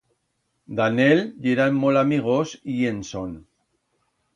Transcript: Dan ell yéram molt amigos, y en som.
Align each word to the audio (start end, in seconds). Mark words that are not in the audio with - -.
Dan 0.79 0.97
ell 1.09 1.21
yéram 1.45 1.79
molt 1.85 2.03
amigos, 2.03 2.59
y 2.79 2.83
en 2.95 3.09
som. 3.15 3.41